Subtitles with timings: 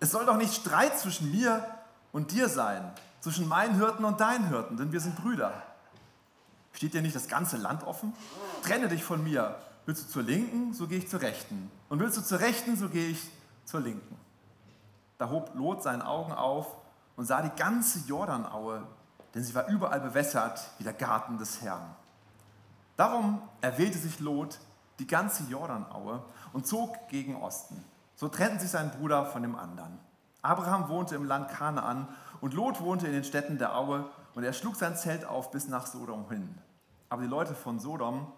[0.00, 1.64] Es soll doch nicht Streit zwischen mir
[2.10, 5.52] und dir sein, zwischen meinen Hirten und deinen Hirten, denn wir sind Brüder.
[6.72, 8.14] Steht dir nicht das ganze Land offen?
[8.62, 9.56] Trenne dich von mir.
[9.84, 11.70] Willst du zur Linken, so gehe ich zur Rechten.
[11.88, 13.30] Und willst du zur Rechten, so gehe ich
[13.64, 14.16] zur Linken.
[15.18, 16.76] Da hob Lot seine Augen auf
[17.16, 18.86] und sah die ganze Jordanaue,
[19.34, 21.94] denn sie war überall bewässert wie der Garten des Herrn.
[22.96, 24.58] Darum erwählte sich Lot
[24.98, 26.22] die ganze Jordanaue
[26.52, 27.84] und zog gegen Osten.
[28.20, 29.98] So trennten sich sein Bruder von dem anderen.
[30.42, 32.06] Abraham wohnte im Land Kanaan
[32.42, 35.68] und Lot wohnte in den Städten der Aue und er schlug sein Zelt auf bis
[35.68, 36.54] nach Sodom hin.
[37.08, 38.30] Aber die Leute von Sodom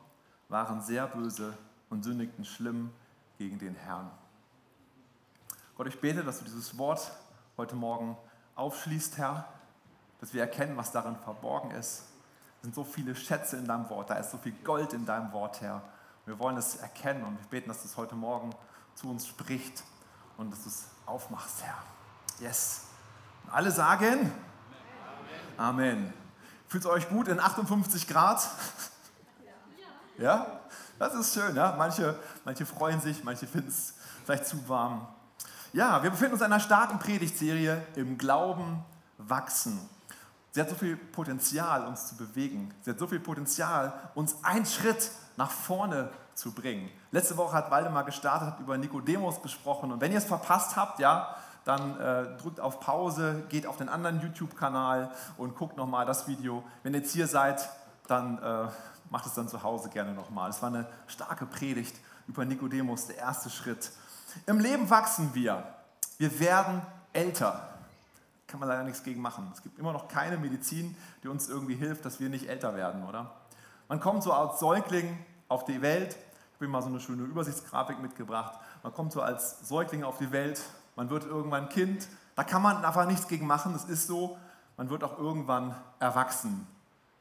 [0.48, 1.58] waren sehr böse
[1.90, 2.92] und sündigten schlimm
[3.38, 4.08] gegen den Herrn.
[5.76, 7.10] Gott, ich bete, dass du dieses Wort
[7.56, 8.16] heute Morgen
[8.54, 9.48] aufschließt, Herr,
[10.20, 12.04] dass wir erkennen, was darin verborgen ist.
[12.58, 15.32] Es sind so viele Schätze in deinem Wort, da ist so viel Gold in deinem
[15.32, 15.82] Wort, Herr.
[16.24, 18.54] Wir wollen es erkennen und wir beten, dass du es heute Morgen
[18.94, 19.82] zu uns spricht
[20.36, 21.78] und dass du es aufmachst, Herr.
[22.40, 22.82] Yes.
[23.44, 24.32] Und alle sagen
[25.56, 25.80] Amen.
[25.80, 26.12] Amen.
[26.68, 28.48] Fühlt euch gut in 58 Grad?
[30.16, 30.24] Ja?
[30.24, 30.60] ja?
[30.98, 31.74] Das ist schön, ja?
[31.76, 33.94] Manche, manche freuen sich, manche finden es
[34.24, 35.06] vielleicht zu warm.
[35.72, 38.84] Ja, wir befinden uns in einer starken Predigtserie im Glauben
[39.18, 39.80] wachsen.
[40.52, 42.74] Sie hat so viel Potenzial, uns zu bewegen.
[42.82, 46.90] Sie hat so viel Potenzial, uns einen Schritt nach vorne zu bringen.
[47.10, 49.92] Letzte Woche hat Waldemar gestartet, hat über Nikodemus gesprochen.
[49.92, 53.88] Und wenn ihr es verpasst habt, ja, dann äh, drückt auf Pause, geht auf den
[53.88, 56.64] anderen YouTube-Kanal und guckt nochmal das Video.
[56.82, 57.68] Wenn ihr jetzt hier seid,
[58.08, 58.68] dann äh,
[59.10, 60.50] macht es dann zu Hause gerne nochmal.
[60.50, 61.94] Es war eine starke Predigt
[62.26, 63.92] über Nikodemus, der erste Schritt.
[64.46, 65.62] Im Leben wachsen wir.
[66.18, 66.82] Wir werden
[67.12, 67.68] älter.
[68.46, 69.50] Kann man leider nichts gegen machen.
[69.54, 73.04] Es gibt immer noch keine Medizin, die uns irgendwie hilft, dass wir nicht älter werden,
[73.04, 73.30] oder?
[73.88, 76.16] Man kommt so als Säugling auf die Welt.
[76.54, 78.58] Ich habe mal so eine schöne Übersichtsgrafik mitgebracht.
[78.82, 80.60] Man kommt so als Säugling auf die Welt.
[80.96, 82.08] Man wird irgendwann Kind.
[82.36, 83.74] Da kann man einfach nichts gegen machen.
[83.74, 84.38] Es ist so.
[84.76, 86.66] Man wird auch irgendwann erwachsen.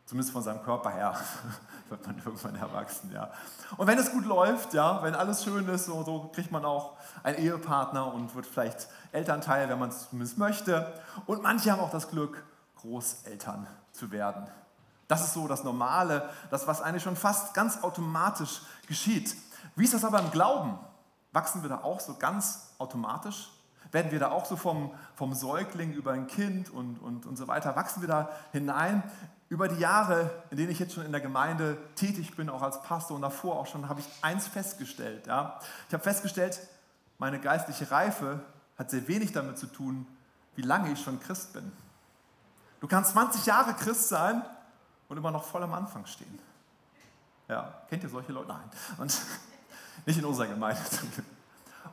[0.05, 1.15] Zumindest von seinem Körper her
[1.89, 3.31] wird man irgendwann erwachsen, ja.
[3.77, 6.97] Und wenn es gut läuft, ja, wenn alles schön ist, so, so kriegt man auch
[7.23, 10.93] einen Ehepartner und wird vielleicht Elternteil, wenn man es zumindest möchte.
[11.27, 12.43] Und manche haben auch das Glück,
[12.81, 14.47] Großeltern zu werden.
[15.11, 19.35] Das ist so das Normale, das, was eigentlich schon fast ganz automatisch geschieht.
[19.75, 20.79] Wie ist das aber im Glauben?
[21.33, 23.49] Wachsen wir da auch so ganz automatisch?
[23.91, 27.49] Werden wir da auch so vom, vom Säugling über ein Kind und, und, und so
[27.49, 29.03] weiter, wachsen wir da hinein
[29.49, 32.81] über die Jahre, in denen ich jetzt schon in der Gemeinde tätig bin, auch als
[32.81, 35.27] Pastor und davor auch schon, habe ich eins festgestellt.
[35.27, 35.59] Ja?
[35.89, 36.57] Ich habe festgestellt,
[37.17, 38.39] meine geistliche Reife
[38.77, 40.07] hat sehr wenig damit zu tun,
[40.55, 41.69] wie lange ich schon Christ bin.
[42.79, 44.41] Du kannst 20 Jahre Christ sein
[45.11, 46.39] und immer noch voll am Anfang stehen.
[47.49, 48.47] Ja, kennt ihr solche Leute?
[48.47, 48.71] Nein.
[48.97, 49.21] Und
[50.05, 50.79] nicht in unserer Gemeinde.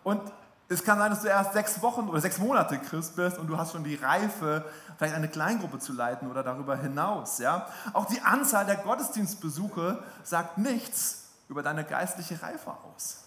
[0.05, 0.23] Und
[0.69, 3.59] es kann sein, dass du erst sechs Wochen oder sechs Monate Christ bist und du
[3.59, 4.65] hast schon die Reife,
[4.97, 7.39] vielleicht eine Kleingruppe zu leiten oder darüber hinaus.
[7.41, 7.67] Ja?
[7.93, 13.25] Auch die Anzahl der Gottesdienstbesuche sagt nichts über deine geistliche Reife aus.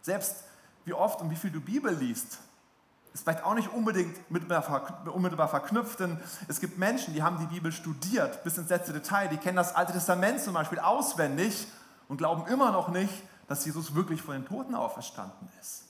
[0.00, 0.36] Selbst
[0.86, 2.38] wie oft und wie viel du Bibel liest,
[3.16, 7.72] ist vielleicht auch nicht unbedingt unmittelbar verknüpft, denn es gibt Menschen, die haben die Bibel
[7.72, 11.66] studiert bis ins letzte Detail, die kennen das Alte Testament zum Beispiel auswendig
[12.08, 15.84] und glauben immer noch nicht, dass Jesus wirklich von den Toten auferstanden ist.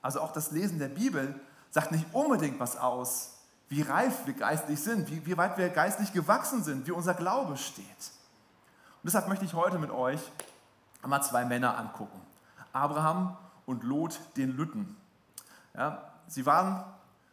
[0.00, 1.38] Also auch das Lesen der Bibel
[1.68, 3.34] sagt nicht unbedingt was aus,
[3.68, 7.58] wie reif wir geistlich sind, wie, wie weit wir geistlich gewachsen sind, wie unser Glaube
[7.58, 7.84] steht.
[7.84, 10.20] Und deshalb möchte ich heute mit euch
[11.02, 12.18] einmal zwei Männer angucken.
[12.72, 13.36] Abraham
[13.66, 14.96] und Lot den Lütten.
[15.74, 16.84] Ja, sie waren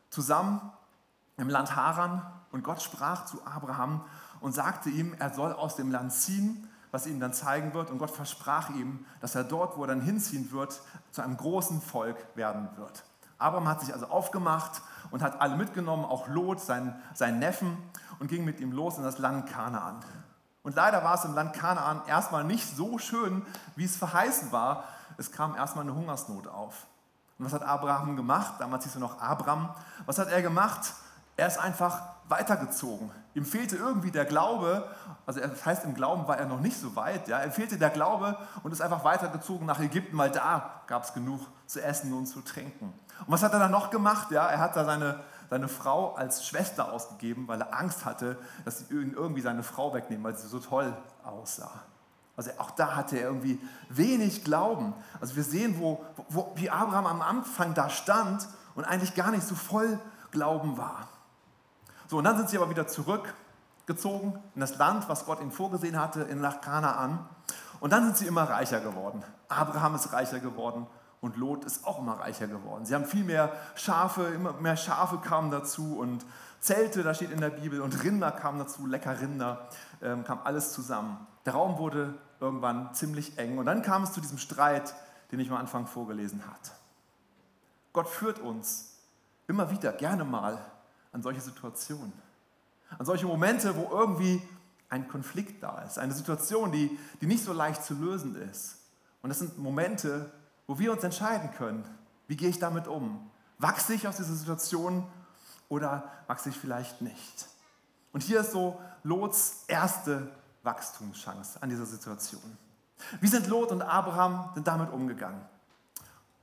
[0.10, 0.62] zusammen
[1.38, 4.02] im Land Haran und Gott sprach zu Abraham
[4.40, 7.92] und sagte ihm, er soll aus dem Land ziehen was ihm dann zeigen wird.
[7.92, 10.80] Und Gott versprach ihm, dass er dort, wo er dann hinziehen wird,
[11.12, 13.04] zu einem großen Volk werden wird.
[13.38, 14.82] Abraham hat sich also aufgemacht
[15.12, 17.78] und hat alle mitgenommen, auch Lot, seinen, seinen Neffen,
[18.20, 20.00] und ging mit ihm los in das Land Kanaan.
[20.64, 23.46] Und leider war es im Land Kanaan erstmal nicht so schön,
[23.76, 24.86] wie es verheißen war.
[25.18, 26.88] Es kam erstmal eine Hungersnot auf.
[27.38, 28.56] Und was hat Abraham gemacht?
[28.60, 29.70] Damals hieß er noch Abram.
[30.06, 30.94] Was hat er gemacht?
[31.38, 33.12] Er ist einfach weitergezogen.
[33.34, 34.90] Ihm fehlte irgendwie der Glaube,
[35.26, 37.90] also das heißt, im Glauben war er noch nicht so weit, ja, ihm fehlte der
[37.90, 42.26] Glaube und ist einfach weitergezogen nach Ägypten, weil da gab es genug zu essen und
[42.28, 42.94] zu trinken.
[43.20, 44.32] Und was hat er dann noch gemacht?
[44.32, 45.20] Ja, er hat da seine,
[45.50, 50.24] seine Frau als Schwester ausgegeben, weil er Angst hatte, dass sie irgendwie seine Frau wegnehmen,
[50.24, 51.84] weil sie so toll aussah.
[52.38, 53.60] Also auch da hatte er irgendwie
[53.90, 54.94] wenig Glauben.
[55.22, 59.48] Also wir sehen, wo, wo, wie Abraham am Anfang da stand und eigentlich gar nicht
[59.48, 60.00] so voll
[60.32, 61.08] Glauben war.
[62.08, 66.00] So, und dann sind sie aber wieder zurückgezogen in das Land, was Gott ihnen vorgesehen
[66.00, 67.26] hatte, in nach Kanaan.
[67.80, 69.24] Und dann sind sie immer reicher geworden.
[69.48, 70.88] Abraham ist reicher geworden
[71.22, 72.86] und Lot ist auch immer reicher geworden.
[72.86, 76.26] Sie haben viel mehr Schafe, immer mehr Schafe kamen dazu und
[76.60, 79.70] Zelte, da steht in der Bibel, und Rinder kamen dazu, lecker Rinder,
[80.02, 81.28] ähm, kam alles zusammen.
[81.46, 84.96] Der Raum wurde irgendwann ziemlich eng und dann kam es zu diesem Streit,
[85.32, 86.72] den ich am Anfang vorgelesen hatte.
[87.94, 88.98] Gott führt uns
[89.48, 90.60] immer wieder gerne mal
[91.12, 92.14] an solche Situationen,
[92.98, 94.42] an solche Momente, wo irgendwie
[94.90, 98.80] ein Konflikt da ist, eine Situation, die, die nicht so leicht zu lösen ist.
[99.22, 100.32] Und das sind Momente,
[100.68, 101.84] wo wir uns entscheiden können,
[102.28, 103.30] wie gehe ich damit um?
[103.58, 105.06] Wachse ich aus dieser Situation
[105.70, 107.48] oder wachse ich vielleicht nicht?
[108.12, 110.32] Und hier ist so Lots erste
[110.64, 112.58] Wachstumschance an dieser Situation.
[113.22, 115.42] Wie sind Lot und Abraham denn damit umgegangen?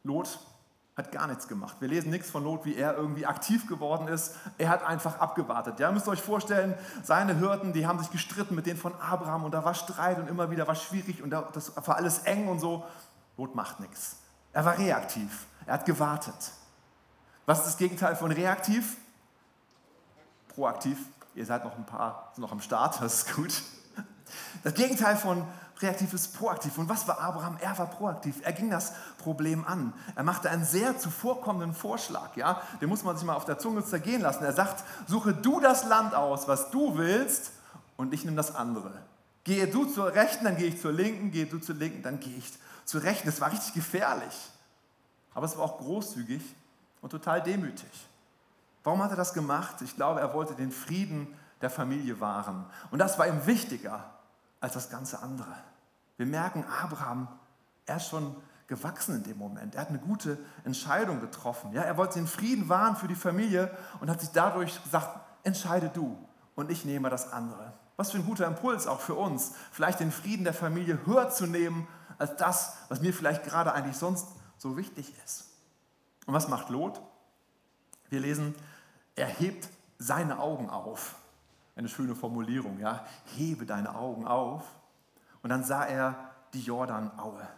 [0.05, 0.39] Lot
[0.97, 1.77] hat gar nichts gemacht.
[1.81, 4.35] Wir lesen nichts von Lot, wie er irgendwie aktiv geworden ist.
[4.59, 5.81] Er hat einfach abgewartet.
[5.81, 9.45] Ja, ihr müsst euch vorstellen, seine Hirten, die haben sich gestritten mit denen von Abraham
[9.45, 12.61] und da war Streit und immer wieder war schwierig und das war alles eng und
[12.61, 12.85] so.
[13.37, 14.17] Lot macht nichts.
[14.53, 15.47] Er war reaktiv.
[15.67, 16.53] Er hat gewartet.
[17.47, 18.97] Was ist das Gegenteil von reaktiv?
[20.49, 20.99] Proaktiv.
[21.35, 23.63] Ihr seid noch ein paar, sind noch am Start, das ist gut.
[24.63, 25.47] Das Gegenteil von
[25.81, 26.79] reaktiv ist proaktiv.
[26.79, 27.59] Und was war Abraham?
[27.61, 28.37] Er war proaktiv.
[28.43, 29.93] Er ging das Problem an.
[30.15, 32.37] Er machte einen sehr zuvorkommenden Vorschlag.
[32.37, 32.63] Ja?
[32.81, 34.45] Den muss man sich mal auf der Zunge zergehen lassen.
[34.45, 37.53] Er sagt, suche du das Land aus, was du willst,
[37.97, 38.93] und ich nehme das andere.
[39.45, 41.31] Gehe du zur Rechten, dann gehe ich zur Linken.
[41.31, 42.53] Gehe du zur Linken, dann gehe ich
[42.85, 43.27] zur Rechten.
[43.27, 44.51] Das war richtig gefährlich.
[45.35, 46.43] Aber es war auch großzügig
[47.01, 48.09] und total demütig.
[48.85, 49.81] Warum hat er das gemacht?
[49.83, 51.29] Ich glaube, er wollte den Frieden
[51.61, 52.67] der Familie wahren.
[52.91, 54.11] Und das war ihm wichtiger
[54.61, 55.55] als das ganze andere.
[56.17, 57.29] Wir merken, Abraham,
[57.87, 58.37] er ist schon
[58.67, 59.75] gewachsen in dem Moment.
[59.75, 61.73] Er hat eine gute Entscheidung getroffen.
[61.73, 63.71] Ja, er wollte den Frieden wahren für die Familie
[64.01, 66.17] und hat sich dadurch gesagt, entscheide du
[66.55, 67.73] und ich nehme das andere.
[67.97, 71.47] Was für ein guter Impuls auch für uns, vielleicht den Frieden der Familie höher zu
[71.47, 71.87] nehmen
[72.23, 75.49] als das, was mir vielleicht gerade eigentlich sonst so wichtig ist.
[76.27, 77.01] Und was macht Lot?
[78.09, 78.55] Wir lesen,
[79.17, 81.17] er hebt seine Augen auf.
[81.75, 83.05] Eine schöne Formulierung, ja.
[83.37, 84.65] Hebe deine Augen auf.
[85.43, 87.49] Und dann sah er die Jordanaue,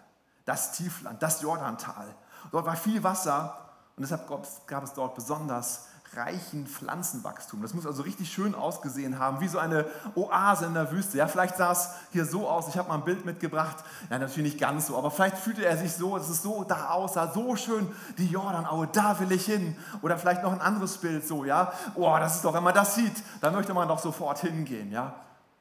[0.45, 2.07] das Tiefland, das Jordantal.
[2.51, 4.27] Dort war viel Wasser und deshalb
[4.67, 7.63] gab es dort besonders reichen Pflanzenwachstum.
[7.63, 11.19] Das muss also richtig schön ausgesehen haben, wie so eine Oase in der Wüste.
[11.19, 12.69] Ja, vielleicht sah es hier so aus.
[12.69, 13.85] Ich habe mal ein Bild mitgebracht.
[14.11, 16.91] Ja, natürlich nicht ganz so, aber vielleicht fühlte er sich so, dass es so da
[16.91, 19.77] aussah, so schön die Jordanaue, da will ich hin.
[20.03, 21.73] Oder vielleicht noch ein anderes Bild so, ja.
[21.95, 25.15] Oh, das ist doch, wenn man das sieht, dann möchte man doch sofort hingehen, ja.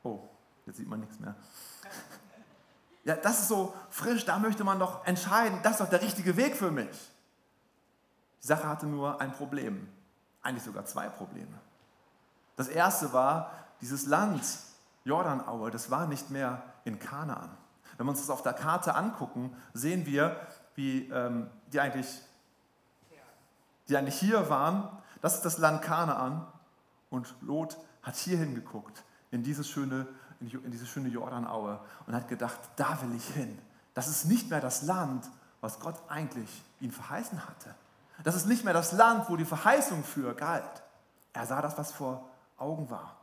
[0.04, 0.20] Oh,
[0.66, 1.36] jetzt sieht man nichts mehr.
[3.06, 6.38] Ja, das ist so frisch, da möchte man doch entscheiden, das ist doch der richtige
[6.38, 7.12] Weg für mich.
[8.42, 9.88] Die Sache hatte nur ein Problem
[10.44, 11.60] eigentlich sogar zwei Probleme.
[12.56, 13.52] Das erste war,
[13.82, 14.44] dieses Land,
[15.06, 17.50] Jordanaue, das war nicht mehr in Kanaan.
[17.98, 20.36] Wenn wir uns das auf der Karte angucken, sehen wir,
[20.76, 22.22] wie ähm, die, eigentlich,
[23.88, 24.90] die eigentlich hier waren.
[25.22, 26.46] Das ist das Land Kanaan.
[27.10, 30.08] Und Lot hat hier hingeguckt, in, dieses schöne,
[30.40, 33.58] in diese schöne Jordanaue, und hat gedacht, da will ich hin.
[33.94, 35.30] Das ist nicht mehr das Land,
[35.62, 37.76] was Gott eigentlich ihm verheißen hatte.
[38.24, 40.84] Das ist nicht mehr das Land, wo die Verheißung für galt.
[41.34, 43.18] Er sah das, was vor Augen war.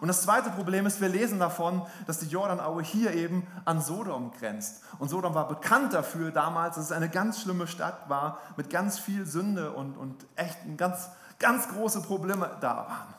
[0.00, 4.32] Und das zweite Problem ist, wir lesen davon, dass die Jordanaue hier eben an Sodom
[4.32, 4.82] grenzt.
[4.98, 8.98] Und Sodom war bekannt dafür damals, dass es eine ganz schlimme Stadt war, mit ganz
[8.98, 13.14] viel Sünde und, und echt ganz, ganz große Probleme da waren.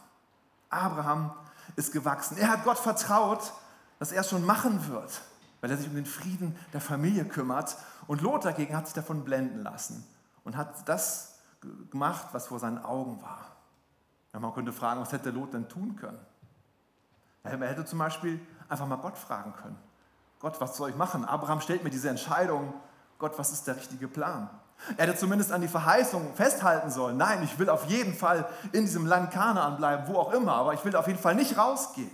[0.70, 1.32] Abraham
[1.76, 2.38] ist gewachsen.
[2.38, 3.54] Er hat Gott vertraut,
[4.00, 5.22] dass er es schon machen wird,
[5.62, 7.78] weil er sich um den Frieden der Familie kümmert.
[8.08, 10.04] Und Lot dagegen hat sich davon blenden lassen
[10.44, 11.40] und hat das
[11.90, 13.54] gemacht, was vor seinen Augen war.
[14.34, 16.20] Ja, man könnte fragen, was hätte Lot denn tun können?
[17.44, 19.78] Er hätte zum Beispiel einfach mal Gott fragen können.
[20.40, 21.26] Gott, was soll ich machen?
[21.26, 22.74] Abraham stellt mir diese Entscheidung.
[23.20, 24.50] Gott, was ist der richtige Plan?
[24.98, 27.16] Er hätte zumindest an die Verheißung festhalten sollen.
[27.16, 30.74] Nein, ich will auf jeden Fall in diesem Land Kanaan bleiben, wo auch immer, aber
[30.74, 32.12] ich will auf jeden Fall nicht rausgehen.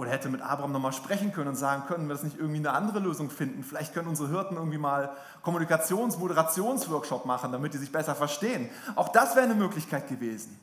[0.00, 2.72] Oder hätte mit Abraham nochmal sprechen können und sagen, können wir das nicht irgendwie eine
[2.72, 3.62] andere Lösung finden?
[3.62, 5.14] Vielleicht können unsere Hirten irgendwie mal
[5.44, 8.70] Kommunikations-, Moderationsworkshop machen, damit die sich besser verstehen.
[8.96, 10.58] Auch das wäre eine Möglichkeit gewesen.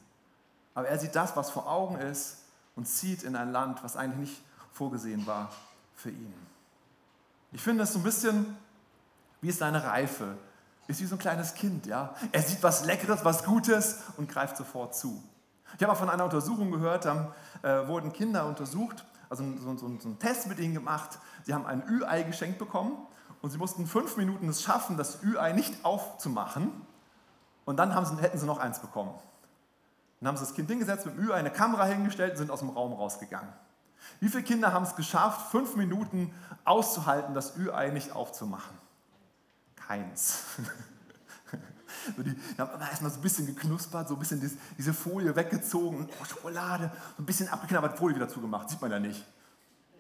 [0.73, 2.37] Aber er sieht das, was vor Augen ist
[2.75, 4.41] und zieht in ein Land, was eigentlich nicht
[4.73, 5.51] vorgesehen war
[5.93, 6.33] für ihn.
[7.51, 8.57] Ich finde es so ein bisschen,
[9.41, 10.35] wie ist seine Reife?
[10.87, 12.15] Ist wie so ein kleines Kind, ja?
[12.31, 15.21] Er sieht was Leckeres, was Gutes und greift sofort zu.
[15.75, 19.87] Ich habe auch von einer Untersuchung gehört, da äh, wurden Kinder untersucht also so, so,
[19.99, 21.19] so einen Test mit ihnen gemacht.
[21.43, 22.97] Sie haben ein Ü-Ei geschenkt bekommen
[23.41, 26.71] und sie mussten fünf Minuten es schaffen, das Ü-Ei nicht aufzumachen.
[27.65, 29.13] Und dann sie, hätten sie noch eins bekommen.
[30.19, 32.59] Dann haben sie das Kind hingesetzt, mit dem Ü-Ei eine Kamera hingestellt und sind aus
[32.59, 33.53] dem Raum rausgegangen.
[34.19, 38.77] Wie viele Kinder haben es geschafft, fünf Minuten auszuhalten, das Ü-Ei nicht aufzumachen?
[39.87, 40.43] Heinz.
[42.15, 46.07] So die, da haben erstmal so ein bisschen geknuspert, so ein bisschen diese Folie weggezogen,
[46.21, 49.25] oh, Schokolade, so ein bisschen abgeknabbert, Folie wieder zugemacht, sieht man ja nicht.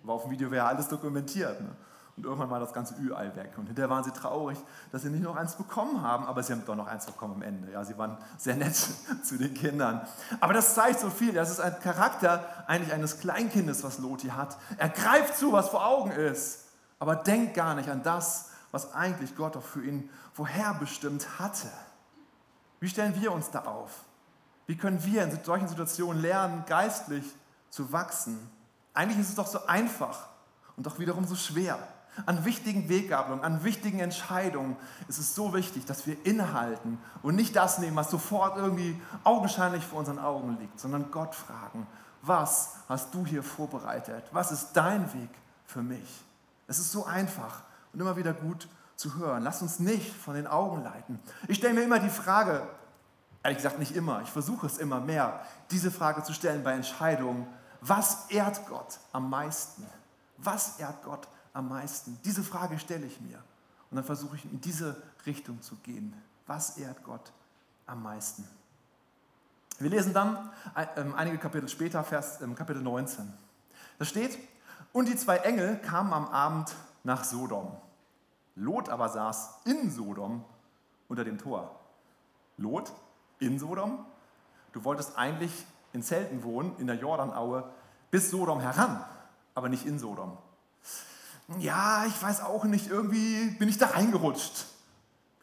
[0.03, 1.59] Aber auf dem Video wäre alles dokumentiert.
[1.61, 1.75] Ne?
[2.17, 3.53] Und irgendwann war das ganze Ü-Ei weg.
[3.57, 4.57] Und hinterher waren sie traurig,
[4.91, 7.41] dass sie nicht noch eins bekommen haben, aber sie haben doch noch eins bekommen am
[7.43, 7.71] Ende.
[7.71, 8.75] Ja, sie waren sehr nett
[9.23, 10.01] zu den Kindern.
[10.39, 11.33] Aber das zeigt so viel.
[11.33, 14.57] Das ist ein Charakter eigentlich eines Kleinkindes, was Loti hat.
[14.77, 16.65] Er greift zu, was vor Augen ist,
[16.97, 21.67] aber denkt gar nicht an das, was eigentlich Gott auch für ihn vorherbestimmt hatte.
[22.79, 23.91] Wie stellen wir uns da auf?
[24.67, 27.25] Wie können wir in solchen Situationen lernen, geistlich
[27.69, 28.37] zu wachsen?
[28.93, 30.27] Eigentlich ist es doch so einfach
[30.75, 31.79] und doch wiederum so schwer.
[32.25, 34.75] An wichtigen Weggabelungen, an wichtigen Entscheidungen
[35.07, 39.85] ist es so wichtig, dass wir innehalten und nicht das nehmen, was sofort irgendwie augenscheinlich
[39.85, 41.85] vor unseren Augen liegt, sondern Gott fragen,
[42.23, 44.23] was hast du hier vorbereitet?
[44.31, 45.29] Was ist dein Weg
[45.65, 46.25] für mich?
[46.67, 47.61] Es ist so einfach
[47.93, 48.67] und immer wieder gut
[48.97, 49.43] zu hören.
[49.43, 51.19] Lass uns nicht von den Augen leiten.
[51.47, 52.67] Ich stelle mir immer die Frage,
[53.43, 55.39] ehrlich gesagt nicht immer, ich versuche es immer mehr,
[55.71, 57.47] diese Frage zu stellen bei Entscheidungen,
[57.79, 59.85] was ehrt Gott am meisten?
[60.37, 62.19] Was ehrt Gott am meisten?
[62.25, 63.37] Diese Frage stelle ich mir.
[63.89, 66.13] Und dann versuche ich in diese Richtung zu gehen.
[66.47, 67.31] Was ehrt Gott
[67.85, 68.47] am meisten?
[69.79, 70.49] Wir lesen dann
[70.95, 73.31] ähm, einige Kapitel später, Vers ähm, Kapitel 19.
[73.99, 74.37] Da steht,
[74.91, 77.77] und die zwei Engel kamen am Abend nach Sodom.
[78.57, 80.43] Lot aber saß in Sodom
[81.07, 81.79] unter dem Tor.
[82.57, 82.91] Lot
[83.39, 84.03] in Sodom?
[84.71, 85.51] Du wolltest eigentlich
[85.93, 87.69] in Zelten wohnen, in der Jordanaue,
[88.09, 89.05] bis Sodom heran,
[89.53, 90.37] aber nicht in Sodom.
[91.59, 94.65] Ja, ich weiß auch nicht, irgendwie bin ich da reingerutscht.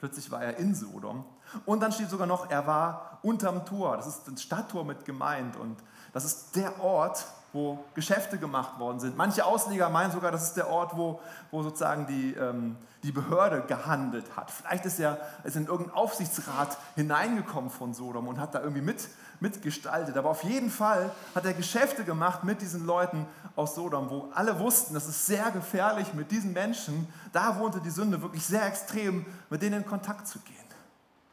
[0.00, 1.24] Plötzlich war er in Sodom.
[1.66, 3.96] Und dann steht sogar noch, er war unterm Tor.
[3.96, 5.56] Das ist ein Stadttor mit gemeint.
[5.56, 5.76] Und
[6.12, 9.16] das ist der Ort, wo Geschäfte gemacht worden sind.
[9.16, 11.20] Manche Ausleger meinen sogar, das ist der Ort, wo,
[11.52, 14.50] wo sozusagen die, ähm, die Behörde gehandelt hat.
[14.50, 19.08] Vielleicht ist er ist in irgendeinen Aufsichtsrat hineingekommen von Sodom und hat da irgendwie mit,
[19.38, 20.16] mitgestaltet.
[20.16, 24.58] Aber auf jeden Fall hat er Geschäfte gemacht mit diesen Leuten aus Sodom, wo alle
[24.58, 27.06] wussten, das ist sehr gefährlich mit diesen Menschen.
[27.32, 30.56] Da wohnte die Sünde wirklich sehr extrem, mit denen in Kontakt zu gehen.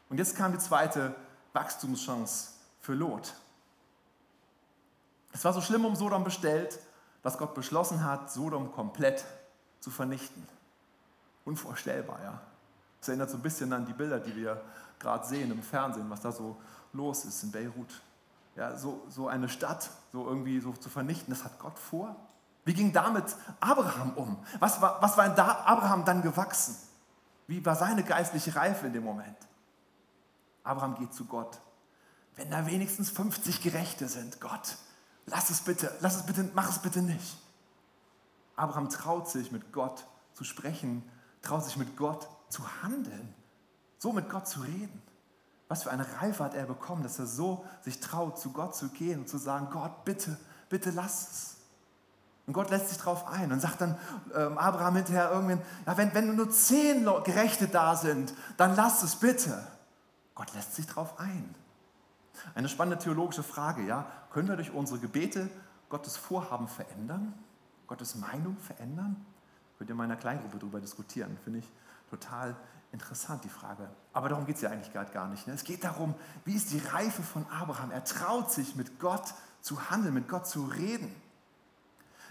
[0.09, 1.15] Und jetzt kam die zweite
[1.53, 2.49] Wachstumschance
[2.79, 3.33] für Lot.
[5.33, 6.79] Es war so schlimm um Sodom bestellt,
[7.23, 9.25] dass Gott beschlossen hat, Sodom komplett
[9.79, 10.47] zu vernichten.
[11.45, 12.41] Unvorstellbar, ja.
[12.99, 14.61] Das erinnert so ein bisschen an die Bilder, die wir
[14.99, 16.57] gerade sehen im Fernsehen, was da so
[16.93, 18.01] los ist in Beirut.
[18.55, 22.15] Ja, so, so eine Stadt so irgendwie so zu vernichten, das hat Gott vor.
[22.63, 24.37] Wie ging damit Abraham um?
[24.59, 26.75] Was war, was war in da Abraham dann gewachsen?
[27.47, 29.37] Wie war seine geistliche Reife in dem Moment?
[30.63, 31.59] Abraham geht zu Gott.
[32.35, 34.77] Wenn da wenigstens 50 Gerechte sind, Gott,
[35.25, 37.37] lass es bitte, lass es bitte, mach es bitte nicht.
[38.55, 41.03] Abraham traut sich mit Gott zu sprechen,
[41.41, 43.33] traut sich mit Gott zu handeln,
[43.97, 45.01] so mit Gott zu reden.
[45.67, 48.89] Was für eine Reife hat er bekommen, dass er so sich traut, zu Gott zu
[48.89, 50.37] gehen und zu sagen, Gott, bitte,
[50.69, 51.57] bitte lass es.
[52.45, 53.97] Und Gott lässt sich darauf ein und sagt dann
[54.35, 59.15] ähm, Abraham hinterher irgendwann, ja, wenn, wenn nur zehn Gerechte da sind, dann lass es
[59.15, 59.65] bitte.
[60.35, 61.55] Gott lässt sich darauf ein.
[62.55, 64.05] Eine spannende theologische Frage, ja?
[64.31, 65.49] Können wir durch unsere Gebete
[65.89, 67.33] Gottes Vorhaben verändern?
[67.87, 69.25] Gottes Meinung verändern?
[69.77, 71.37] Könnt ihr in meiner Kleingruppe darüber diskutieren.
[71.43, 71.69] Finde ich
[72.09, 72.55] total
[72.91, 73.89] interessant, die Frage.
[74.13, 75.47] Aber darum geht es ja eigentlich gerade gar nicht.
[75.47, 75.53] Ne?
[75.53, 76.13] Es geht darum,
[76.45, 77.91] wie ist die Reife von Abraham?
[77.91, 81.13] Er traut sich, mit Gott zu handeln, mit Gott zu reden.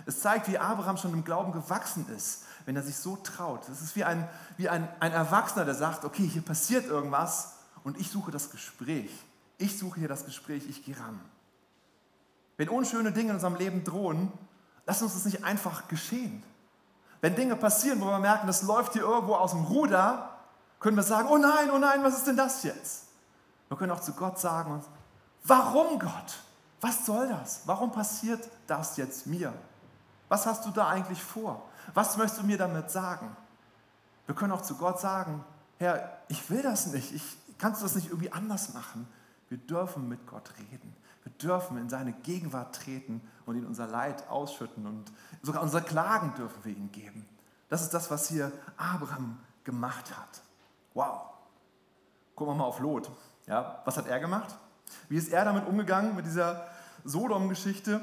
[0.07, 3.69] Es zeigt, wie Abraham schon im Glauben gewachsen ist, wenn er sich so traut.
[3.69, 7.55] Es ist wie ein, wie ein, ein Erwachsener, der sagt, okay, hier passiert irgendwas
[7.85, 9.11] und ich suche das Gespräch.
[9.61, 11.21] Ich suche hier das Gespräch, ich gehe ran.
[12.57, 14.33] Wenn unschöne Dinge in unserem Leben drohen,
[14.87, 16.43] lass uns das nicht einfach geschehen.
[17.21, 20.31] Wenn Dinge passieren, wo wir merken, das läuft hier irgendwo aus dem Ruder,
[20.79, 23.09] können wir sagen, oh nein, oh nein, was ist denn das jetzt?
[23.69, 24.83] Wir können auch zu Gott sagen,
[25.45, 26.39] warum Gott?
[26.81, 27.61] Was soll das?
[27.67, 29.53] Warum passiert das jetzt mir?
[30.31, 31.69] Was hast du da eigentlich vor?
[31.93, 33.37] Was möchtest du mir damit sagen?
[34.25, 35.45] Wir können auch zu Gott sagen,
[35.77, 37.13] Herr, ich will das nicht.
[37.13, 37.23] Ich,
[37.59, 39.07] kannst du das nicht irgendwie anders machen?
[39.51, 40.97] Wir dürfen mit Gott reden.
[41.25, 46.33] Wir dürfen in seine Gegenwart treten und ihm unser Leid ausschütten und sogar unsere Klagen
[46.37, 47.29] dürfen wir ihm geben.
[47.69, 50.43] Das ist das, was hier Abraham gemacht hat.
[50.95, 51.23] Wow.
[52.35, 53.11] Gucken wir mal auf Lot.
[53.47, 54.57] Ja, was hat er gemacht?
[55.09, 56.67] Wie ist er damit umgegangen mit dieser
[57.05, 58.01] Sodom-Geschichte?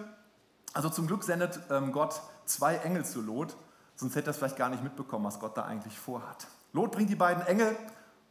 [0.73, 3.55] Also zum Glück sendet ähm, Gott zwei Engel zu Lot,
[3.95, 6.47] sonst hätte er es vielleicht gar nicht mitbekommen, was Gott da eigentlich vorhat.
[6.73, 7.75] Lot bringt die beiden Engel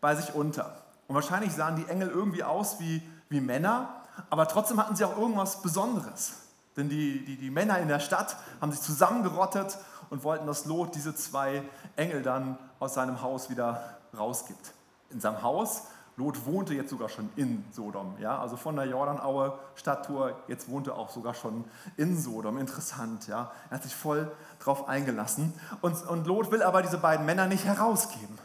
[0.00, 0.85] bei sich unter.
[1.08, 3.88] Und wahrscheinlich sahen die Engel irgendwie aus wie, wie Männer,
[4.30, 6.32] aber trotzdem hatten sie auch irgendwas Besonderes.
[6.76, 9.78] Denn die, die, die Männer in der Stadt haben sich zusammengerottet
[10.10, 11.62] und wollten, dass Lot diese zwei
[11.96, 14.72] Engel dann aus seinem Haus wieder rausgibt.
[15.10, 15.84] In seinem Haus.
[16.18, 18.16] Lot wohnte jetzt sogar schon in Sodom.
[18.18, 18.38] Ja?
[18.38, 21.64] Also von der Jordanaue Stadttour, jetzt wohnte er auch sogar schon
[21.98, 22.56] in Sodom.
[22.58, 23.26] Interessant.
[23.26, 23.52] Ja?
[23.68, 25.52] Er hat sich voll drauf eingelassen.
[25.82, 28.38] Und, und Lot will aber diese beiden Männer nicht herausgeben.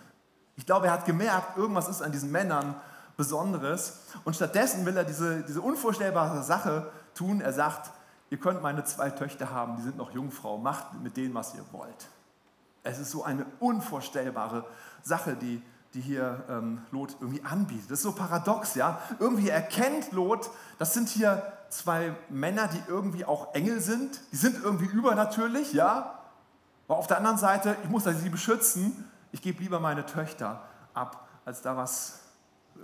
[0.55, 2.75] Ich glaube, er hat gemerkt, irgendwas ist an diesen Männern
[3.17, 3.99] Besonderes.
[4.23, 7.41] Und stattdessen will er diese, diese unvorstellbare Sache tun.
[7.41, 7.91] Er sagt,
[8.29, 11.63] ihr könnt meine zwei Töchter haben, die sind noch Jungfrau, macht mit denen, was ihr
[11.71, 12.07] wollt.
[12.83, 14.65] Es ist so eine unvorstellbare
[15.03, 15.61] Sache, die,
[15.93, 17.91] die hier ähm, Lot irgendwie anbietet.
[17.91, 18.99] Das ist so paradox, ja.
[19.19, 24.19] Irgendwie erkennt Lot, das sind hier zwei Männer, die irgendwie auch Engel sind.
[24.31, 26.19] Die sind irgendwie übernatürlich, ja.
[26.87, 29.10] Aber auf der anderen Seite, ich muss sie beschützen.
[29.31, 30.61] Ich gebe lieber meine Töchter
[30.93, 32.19] ab, als da was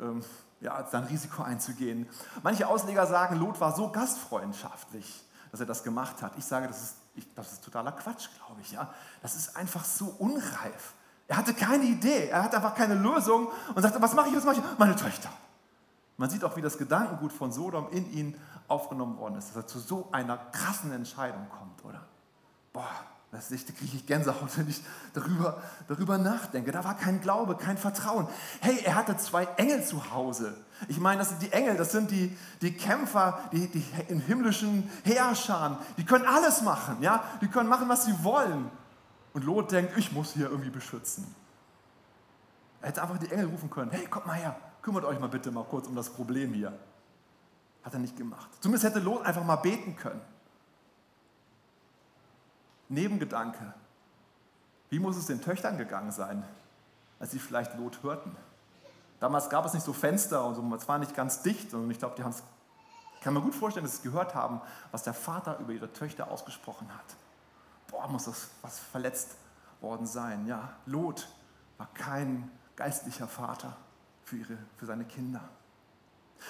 [0.01, 0.24] ähm,
[0.60, 2.08] ja, dann Risiko einzugehen.
[2.44, 6.34] Manche Ausleger sagen, Lot war so gastfreundschaftlich, dass er das gemacht hat.
[6.38, 8.72] Ich sage, das ist, ich, das ist totaler Quatsch, glaube ich.
[8.72, 8.94] Ja?
[9.22, 10.94] Das ist einfach so unreif.
[11.27, 14.46] Er hatte keine Idee, er hatte einfach keine Lösung und sagte, was mache ich, was
[14.46, 14.80] mache ich?
[14.80, 15.30] Meine Töchter.
[16.16, 19.68] Man sieht auch, wie das Gedankengut von Sodom in ihn aufgenommen worden ist, dass er
[19.68, 22.01] zu so einer krassen Entscheidung kommt, oder?
[22.74, 22.89] Boah,
[23.31, 24.81] das ist, da kriege ich Gänsehaut, wenn ich
[25.13, 26.72] darüber, darüber nachdenke.
[26.72, 28.27] Da war kein Glaube, kein Vertrauen.
[28.62, 30.55] Hey, er hatte zwei Engel zu Hause.
[30.88, 34.89] Ich meine, das sind die Engel, das sind die, die Kämpfer, die, die im himmlischen
[35.03, 35.77] Heerscharen.
[35.98, 37.24] Die können alles machen, ja?
[37.41, 38.72] Die können machen, was sie wollen.
[39.34, 41.36] Und Lot denkt, ich muss hier irgendwie beschützen.
[42.81, 43.91] Er hätte einfach die Engel rufen können.
[43.91, 46.72] Hey, kommt mal her, kümmert euch mal bitte mal kurz um das Problem hier.
[47.84, 48.50] Hat er nicht gemacht.
[48.62, 50.22] Zumindest hätte Lot einfach mal beten können.
[52.89, 53.74] Nebengedanke.
[54.89, 56.44] Wie muss es den Töchtern gegangen sein,
[57.20, 58.36] als sie vielleicht Lot hörten?
[59.20, 62.00] Damals gab es nicht so Fenster und so, es war nicht ganz dicht, sondern ich
[62.00, 62.44] glaube, die haben es,
[63.22, 66.88] kann man gut vorstellen, dass sie gehört haben, was der Vater über ihre Töchter ausgesprochen
[66.94, 67.15] hat.
[67.89, 69.36] Boah, muss das was verletzt
[69.82, 70.46] worden sein.
[70.46, 71.27] Ja, Lot
[71.77, 73.75] war kein geistlicher Vater
[74.24, 75.41] für, ihre, für seine Kinder.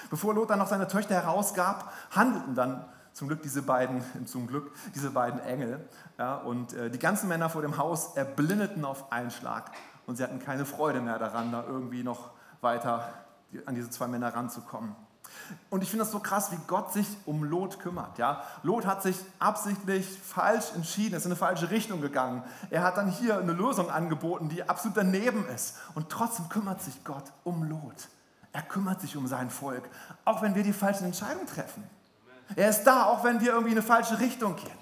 [0.10, 2.86] Bevor Lot dann noch seine Töchter herausgab, handelten dann
[3.18, 5.80] zum Glück diese beiden, zum Glück diese beiden Engel.
[6.20, 9.72] Ja, und äh, die ganzen Männer vor dem Haus erblindeten auf einen Schlag
[10.06, 12.30] und sie hatten keine Freude mehr daran, da irgendwie noch
[12.62, 13.12] weiter
[13.66, 14.96] an diese zwei Männer ranzukommen.
[15.70, 18.18] Und ich finde das so krass, wie Gott sich um Lot kümmert.
[18.18, 18.44] Ja?
[18.64, 22.44] Lot hat sich absichtlich falsch entschieden, ist in eine falsche Richtung gegangen.
[22.70, 25.78] Er hat dann hier eine Lösung angeboten, die absolut daneben ist.
[25.96, 28.10] Und trotzdem kümmert sich Gott um Lot.
[28.54, 29.84] Er kümmert sich um sein Volk,
[30.24, 31.84] auch wenn wir die falschen Entscheidungen treffen.
[32.56, 34.78] Er ist da, auch wenn wir irgendwie in eine falsche Richtung gehen.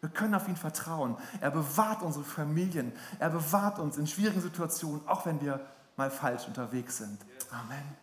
[0.00, 1.16] Wir können auf ihn vertrauen.
[1.40, 2.92] Er bewahrt unsere Familien.
[3.18, 5.60] Er bewahrt uns in schwierigen Situationen, auch wenn wir
[5.96, 7.18] mal falsch unterwegs sind.
[7.50, 7.96] Amen.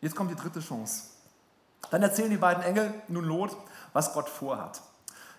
[0.00, 1.04] Jetzt kommt die dritte Chance.
[1.90, 3.56] Dann erzählen die beiden Engel nun Lot,
[3.92, 4.82] was Gott vorhat.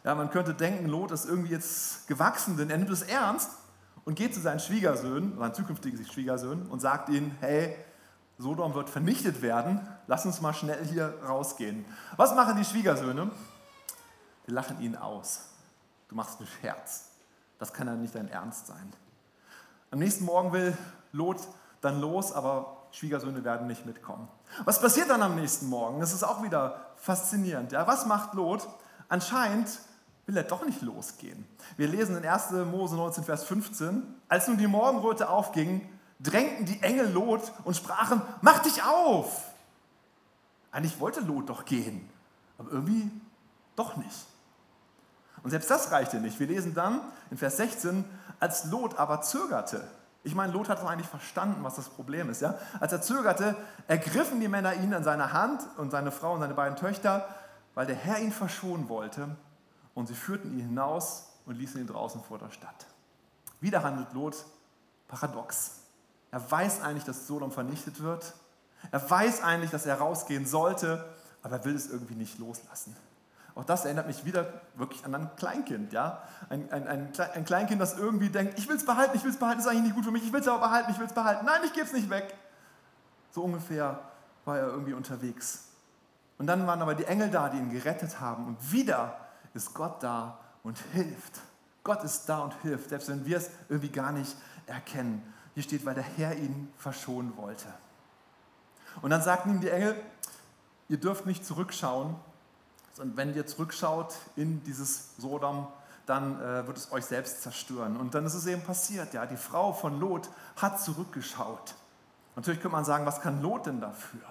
[0.03, 3.51] Ja, man könnte denken, Lot ist irgendwie jetzt gewachsen, denn er nimmt es ernst
[4.03, 7.75] und geht zu seinen Schwiegersöhnen, seinen zukünftigen Schwiegersöhnen und sagt ihnen, hey,
[8.37, 11.85] Sodom wird vernichtet werden, lass uns mal schnell hier rausgehen.
[12.17, 13.31] Was machen die Schwiegersöhne?
[14.47, 15.49] Die lachen ihn aus.
[16.09, 17.09] Du machst einen Scherz.
[17.59, 18.91] Das kann ja nicht dein Ernst sein.
[19.91, 20.77] Am nächsten Morgen will
[21.13, 21.37] Lot
[21.79, 24.27] dann los, aber Schwiegersöhne werden nicht mitkommen.
[24.65, 25.99] Was passiert dann am nächsten Morgen?
[25.99, 27.71] Das ist auch wieder faszinierend.
[27.71, 28.67] Ja, was macht Lot?
[29.07, 29.69] Anscheinend
[30.25, 31.45] will er doch nicht losgehen.
[31.77, 32.51] Wir lesen in 1.
[32.71, 35.87] Mose 19, Vers 15, als nun die Morgenröte aufging,
[36.19, 39.43] drängten die Engel Lot und sprachen, mach dich auf.
[40.71, 42.10] Eigentlich wollte Lot doch gehen,
[42.58, 43.10] aber irgendwie
[43.75, 44.25] doch nicht.
[45.43, 46.39] Und selbst das reichte nicht.
[46.39, 48.04] Wir lesen dann in Vers 16,
[48.39, 49.88] als Lot aber zögerte,
[50.25, 52.41] ich meine, Lot hat doch eigentlich verstanden, was das Problem ist.
[52.41, 52.58] Ja?
[52.80, 53.56] Als er zögerte,
[53.88, 57.30] ergriffen die Männer ihn an seiner Hand und seine Frau und seine beiden Töchter,
[57.75, 59.36] weil der Herr ihn verschonen wollte.
[59.93, 62.88] Und sie führten ihn hinaus und ließen ihn draußen vor der Stadt.
[63.62, 64.36] Wieder handelt Lot
[65.08, 65.82] paradox.
[66.35, 68.33] Er weiß eigentlich, dass Sodom vernichtet wird.
[68.91, 71.05] Er weiß eigentlich, dass er rausgehen sollte,
[71.41, 72.93] aber er will es irgendwie nicht loslassen.
[73.55, 75.93] Auch das erinnert mich wieder wirklich an ein Kleinkind.
[75.93, 76.23] Ja?
[76.49, 79.37] Ein, ein, ein, ein Kleinkind, das irgendwie denkt, ich will es behalten, ich will es
[79.37, 81.13] behalten, ist eigentlich nicht gut für mich, ich will es aber behalten, ich will es
[81.13, 81.45] behalten.
[81.45, 82.35] Nein, ich gebe es nicht weg.
[83.31, 84.01] So ungefähr
[84.43, 85.69] war er irgendwie unterwegs.
[86.37, 88.45] Und dann waren aber die Engel da, die ihn gerettet haben.
[88.45, 89.15] Und wieder
[89.53, 91.39] ist Gott da und hilft.
[91.85, 94.35] Gott ist da und hilft, selbst wenn wir es irgendwie gar nicht
[94.67, 95.31] erkennen.
[95.55, 97.65] Hier steht, weil der Herr ihn verschonen wollte.
[99.01, 99.95] Und dann sagten ihm die Engel,
[100.89, 102.15] ihr dürft nicht zurückschauen,
[102.93, 105.67] sondern wenn ihr zurückschaut in dieses Sodom,
[106.05, 107.97] dann äh, wird es euch selbst zerstören.
[107.97, 111.75] Und dann ist es eben passiert, ja, die Frau von Lot hat zurückgeschaut.
[112.35, 114.21] Natürlich könnte man sagen, was kann Lot denn dafür?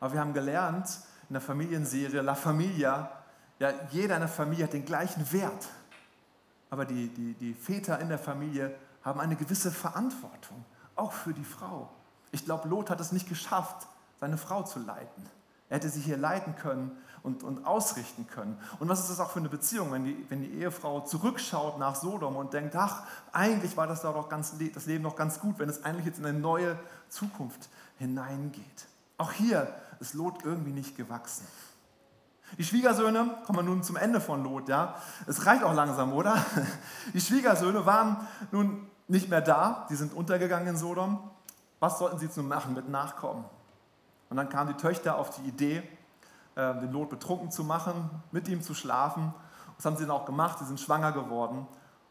[0.00, 3.10] Aber wir haben gelernt in der Familienserie La Familia,
[3.58, 5.68] ja, jeder in der Familie hat den gleichen Wert.
[6.68, 8.74] Aber die, die, die Väter in der Familie
[9.04, 10.64] haben eine gewisse Verantwortung,
[10.96, 11.90] auch für die Frau.
[12.30, 13.86] Ich glaube, Lot hat es nicht geschafft,
[14.20, 15.28] seine Frau zu leiten.
[15.68, 18.58] Er hätte sie hier leiten können und, und ausrichten können.
[18.78, 21.94] Und was ist das auch für eine Beziehung, wenn die, wenn die Ehefrau zurückschaut nach
[21.94, 25.68] Sodom und denkt, ach, eigentlich war das doch ganz, das Leben noch ganz gut, wenn
[25.68, 28.86] es eigentlich jetzt in eine neue Zukunft hineingeht.
[29.18, 31.46] Auch hier ist Lot irgendwie nicht gewachsen.
[32.58, 34.94] Die Schwiegersöhne, kommen wir nun zum Ende von Lot, ja.
[35.26, 36.44] Es reicht auch langsam, oder?
[37.14, 41.18] Die Schwiegersöhne waren nun nicht mehr da, die sind untergegangen in Sodom.
[41.80, 43.44] Was sollten sie zu machen mit Nachkommen?
[44.30, 45.82] Und dann kamen die Töchter auf die Idee,
[46.54, 49.34] äh, den Lot betrunken zu machen, mit ihm zu schlafen.
[49.76, 51.66] Das haben sie dann auch gemacht, sie sind schwanger geworden.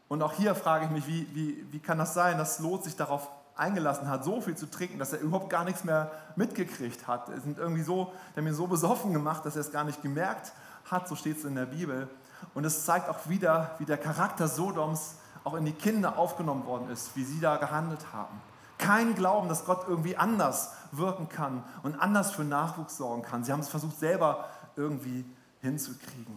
[0.08, 2.96] Und auch hier frage ich mich, wie, wie, wie kann das sein, dass Lot sich
[2.96, 7.28] darauf eingelassen hat, so viel zu trinken, dass er überhaupt gar nichts mehr mitgekriegt hat.
[7.28, 10.52] Er sind irgendwie so, der mir so besoffen gemacht, dass er es gar nicht gemerkt
[10.90, 12.08] hat, so steht es in der Bibel.
[12.54, 16.88] Und es zeigt auch wieder, wie der Charakter Sodoms auch in die Kinder aufgenommen worden
[16.90, 18.40] ist, wie sie da gehandelt haben.
[18.78, 23.44] Kein Glauben, dass Gott irgendwie anders wirken kann und anders für Nachwuchs sorgen kann.
[23.44, 25.24] Sie haben es versucht, selber irgendwie
[25.60, 26.36] hinzukriegen.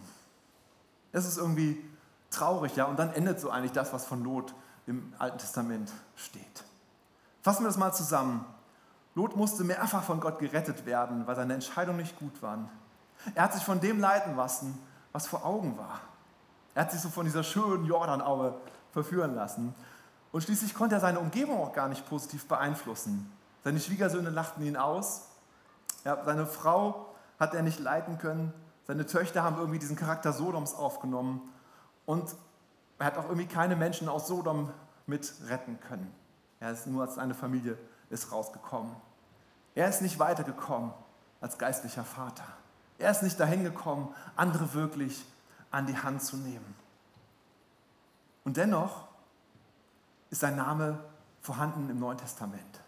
[1.12, 1.82] Es ist irgendwie
[2.30, 4.54] traurig, ja, und dann endet so eigentlich das, was von Lot
[4.86, 6.64] im Alten Testament steht.
[7.42, 8.44] Fassen wir das mal zusammen.
[9.14, 12.68] Lot musste mehrfach von Gott gerettet werden, weil seine Entscheidungen nicht gut waren.
[13.34, 14.78] Er hat sich von dem leiten lassen,
[15.12, 16.00] was vor Augen war.
[16.74, 18.54] Er hat sich so von dieser schönen Jordanaue
[18.96, 19.74] verführen lassen.
[20.32, 23.30] Und schließlich konnte er seine Umgebung auch gar nicht positiv beeinflussen.
[23.62, 25.28] Seine Schwiegersöhne lachten ihn aus.
[26.04, 28.54] Ja, seine Frau hat er nicht leiten können.
[28.86, 31.42] Seine Töchter haben irgendwie diesen Charakter Sodoms aufgenommen.
[32.06, 32.34] Und
[32.98, 34.70] er hat auch irgendwie keine Menschen aus Sodom
[35.06, 36.10] mit retten können.
[36.58, 37.76] Er ist nur als seine Familie
[38.08, 38.96] ist rausgekommen.
[39.74, 40.92] Er ist nicht weitergekommen
[41.42, 42.46] als geistlicher Vater.
[42.96, 45.22] Er ist nicht dahin gekommen, andere wirklich
[45.70, 46.85] an die Hand zu nehmen.
[48.46, 49.06] Und dennoch
[50.30, 51.04] ist sein Name
[51.42, 52.80] vorhanden im Neuen Testament.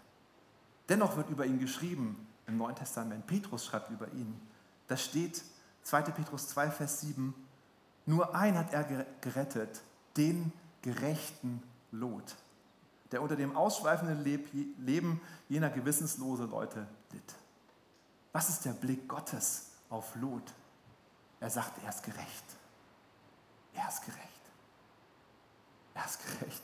[0.88, 3.26] Dennoch wird über ihn geschrieben im Neuen Testament.
[3.26, 4.40] Petrus schreibt über ihn.
[4.86, 5.44] Da steht
[5.82, 6.00] 2.
[6.02, 7.34] Petrus 2, Vers 7,
[8.06, 9.82] nur ein hat er gerettet,
[10.16, 12.34] den gerechten Lot
[13.10, 17.34] der unter dem ausschweifenden Leben jener gewissenslose Leute litt.
[18.32, 20.52] Was ist der Blick Gottes auf Lot?
[21.40, 22.44] Er sagt, er ist gerecht.
[23.74, 24.37] Er ist gerecht.
[25.98, 26.62] Er ist gerecht.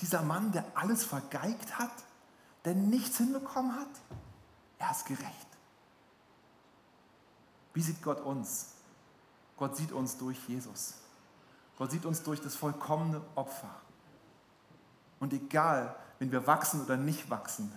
[0.00, 1.92] Dieser Mann, der alles vergeigt hat,
[2.66, 3.88] der nichts hinbekommen hat,
[4.78, 5.46] er ist gerecht.
[7.72, 8.72] Wie sieht Gott uns?
[9.56, 10.94] Gott sieht uns durch Jesus.
[11.78, 13.74] Gott sieht uns durch das vollkommene Opfer.
[15.20, 17.72] Und egal, wenn wir wachsen oder nicht wachsen,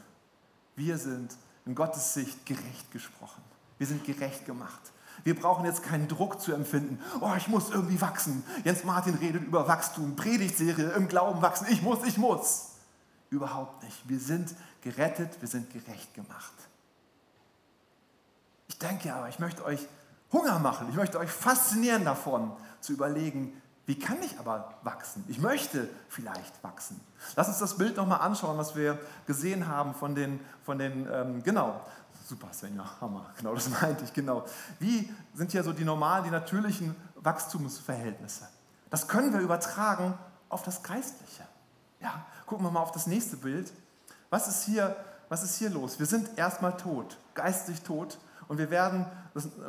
[0.75, 3.41] wir sind in Gottes Sicht gerecht gesprochen.
[3.77, 4.91] Wir sind gerecht gemacht.
[5.23, 6.99] Wir brauchen jetzt keinen Druck zu empfinden.
[7.21, 8.43] Oh, ich muss irgendwie wachsen.
[8.63, 11.67] Jens Martin redet über Wachstum, Predigtserie, im Glauben wachsen.
[11.69, 12.71] Ich muss, ich muss.
[13.29, 14.07] Überhaupt nicht.
[14.07, 16.53] Wir sind gerettet, wir sind gerecht gemacht.
[18.67, 19.87] Ich denke aber, ich möchte euch
[20.31, 20.87] Hunger machen.
[20.89, 23.53] Ich möchte euch faszinieren davon, zu überlegen,
[23.85, 25.25] wie kann ich aber wachsen?
[25.27, 27.01] Ich möchte vielleicht wachsen.
[27.35, 28.97] Lass uns das Bild nochmal anschauen, was wir
[29.27, 31.81] gesehen haben von den, von den ähm, genau,
[32.25, 34.45] super Svenja, Hammer, genau das meinte ich, genau.
[34.79, 38.47] Wie sind hier so die normalen, die natürlichen Wachstumsverhältnisse?
[38.89, 40.13] Das können wir übertragen
[40.49, 41.43] auf das Geistliche.
[41.99, 43.71] Ja, gucken wir mal auf das nächste Bild.
[44.29, 44.95] Was ist hier,
[45.29, 45.99] was ist hier los?
[45.99, 49.05] Wir sind erstmal tot, geistlich tot und wir werden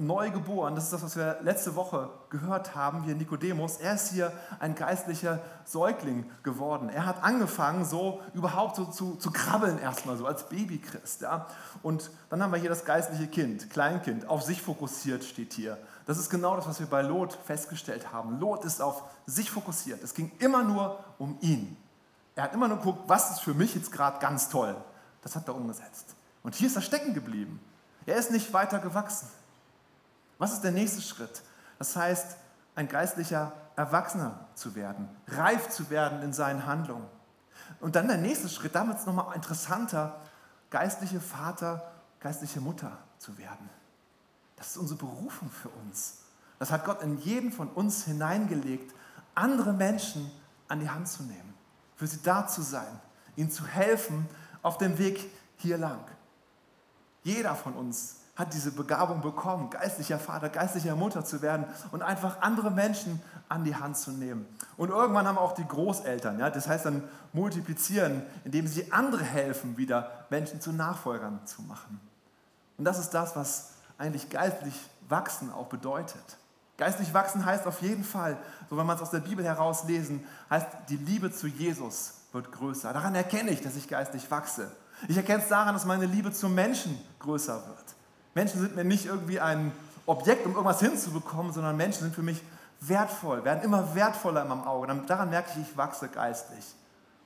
[0.00, 0.74] neu geboren.
[0.74, 3.76] Das ist das, was wir letzte Woche gehört haben, hier Nikodemus.
[3.78, 6.88] Er ist hier ein geistlicher Säugling geworden.
[6.88, 11.22] Er hat angefangen, so überhaupt so zu, zu krabbeln, erstmal so als Babychrist.
[11.22, 11.46] Ja?
[11.82, 15.78] Und dann haben wir hier das geistliche Kind, Kleinkind, auf sich fokussiert steht hier.
[16.06, 18.38] Das ist genau das, was wir bei Lot festgestellt haben.
[18.38, 20.02] Lot ist auf sich fokussiert.
[20.02, 21.76] Es ging immer nur um ihn.
[22.34, 24.76] Er hat immer nur geguckt, was ist für mich jetzt gerade ganz toll.
[25.22, 26.14] Das hat er umgesetzt.
[26.42, 27.60] Und hier ist er stecken geblieben.
[28.06, 29.28] Er ist nicht weiter gewachsen.
[30.38, 31.42] Was ist der nächste Schritt?
[31.78, 32.36] Das heißt,
[32.74, 37.06] ein geistlicher Erwachsener zu werden, reif zu werden in seinen Handlungen.
[37.80, 40.20] Und dann der nächste Schritt, damit es nochmal interessanter,
[40.70, 43.68] geistliche Vater, geistliche Mutter zu werden.
[44.56, 46.18] Das ist unsere Berufung für uns.
[46.58, 48.94] Das hat Gott in jeden von uns hineingelegt,
[49.34, 50.30] andere Menschen
[50.68, 51.54] an die Hand zu nehmen,
[51.96, 53.00] für sie da zu sein,
[53.36, 54.28] ihnen zu helfen
[54.62, 56.04] auf dem Weg hier lang.
[57.24, 62.40] Jeder von uns hat diese Begabung bekommen, geistlicher Vater, geistlicher Mutter zu werden und einfach
[62.42, 64.46] andere Menschen an die Hand zu nehmen.
[64.76, 69.76] Und irgendwann haben auch die Großeltern, ja, das heißt dann multiplizieren, indem sie andere helfen,
[69.76, 72.00] wieder Menschen zu Nachfolgern zu machen.
[72.76, 74.74] Und das ist das, was eigentlich geistlich
[75.08, 76.38] wachsen auch bedeutet.
[76.76, 78.36] Geistlich wachsen heißt auf jeden Fall,
[78.68, 82.92] so wenn man es aus der Bibel herauslesen, heißt die Liebe zu Jesus wird größer.
[82.92, 84.72] Daran erkenne ich, dass ich geistlich wachse.
[85.08, 87.84] Ich erkenne es daran, dass meine Liebe zum Menschen größer wird.
[88.34, 89.72] Menschen sind mir nicht irgendwie ein
[90.06, 92.42] Objekt, um irgendwas hinzubekommen, sondern Menschen sind für mich
[92.80, 94.94] wertvoll, werden immer wertvoller in meinem Auge.
[95.06, 96.64] Daran merke ich, ich wachse geistlich.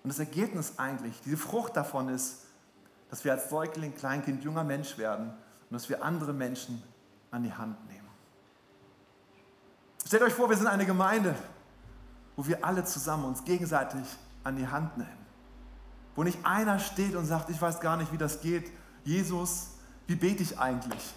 [0.03, 2.45] Und das Ergebnis eigentlich, diese Frucht davon ist,
[3.11, 5.31] dass wir als Säugling, Kleinkind, junger Mensch werden
[5.71, 6.83] und dass wir andere Menschen
[7.31, 8.09] an die Hand nehmen.
[10.07, 11.35] Stellt euch vor, wir sind eine Gemeinde,
[12.37, 14.07] wo wir alle zusammen uns gegenseitig
[14.45, 15.28] an die Hand nehmen.
[16.19, 18.73] Wo nicht einer steht und sagt, ich weiß gar nicht, wie das geht.
[19.05, 19.69] Jesus,
[20.09, 21.15] wie bete ich eigentlich?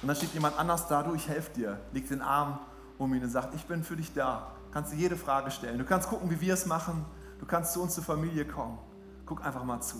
[0.00, 2.60] Und dann steht jemand anders da, du, ich helfe dir, legt den Arm
[2.98, 4.52] um ihn und sagt, ich bin für dich da.
[4.70, 5.76] Kannst du jede Frage stellen.
[5.76, 7.04] Du kannst gucken, wie wir es machen.
[7.40, 8.78] Du kannst zu uns zur Familie kommen.
[9.26, 9.96] Guck einfach mal zu.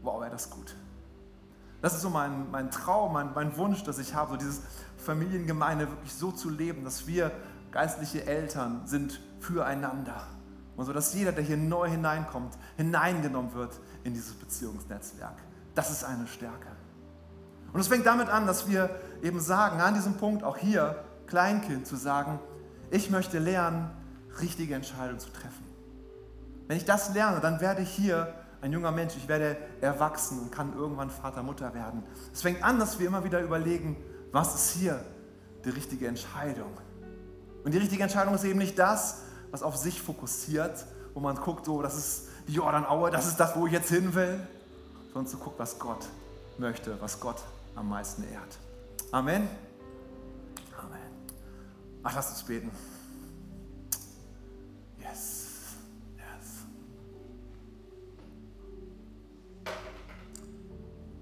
[0.00, 0.74] Wow, wäre das gut.
[1.82, 4.62] Das ist so mein, mein Traum, mein, mein Wunsch, dass ich habe, so dieses
[4.96, 7.32] Familiengemeinde wirklich so zu leben, dass wir
[7.70, 10.26] geistliche Eltern sind füreinander.
[10.80, 15.36] Und so, dass jeder, der hier neu hineinkommt, hineingenommen wird in dieses Beziehungsnetzwerk.
[15.74, 16.68] Das ist eine Stärke.
[17.74, 18.88] Und es fängt damit an, dass wir
[19.20, 22.40] eben sagen, an diesem Punkt auch hier, Kleinkind, zu sagen,
[22.90, 23.90] ich möchte lernen,
[24.40, 25.66] richtige Entscheidungen zu treffen.
[26.66, 30.50] Wenn ich das lerne, dann werde ich hier ein junger Mensch, ich werde erwachsen und
[30.50, 32.04] kann irgendwann Vater, Mutter werden.
[32.32, 33.98] Es fängt an, dass wir immer wieder überlegen,
[34.32, 35.04] was ist hier
[35.62, 36.72] die richtige Entscheidung?
[37.64, 40.84] Und die richtige Entscheidung ist eben nicht das, was auf sich fokussiert,
[41.14, 44.14] wo man guckt, so, das ist die Jordanaue, das ist das, wo ich jetzt hin
[44.14, 44.40] will,
[45.12, 46.06] sondern zu gucken, was Gott
[46.58, 47.42] möchte, was Gott
[47.74, 48.58] am meisten ehrt.
[49.10, 49.48] Amen.
[50.78, 51.00] Amen.
[52.02, 52.70] Ach, lass uns beten.